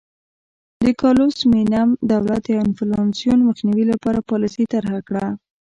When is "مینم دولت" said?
1.51-2.41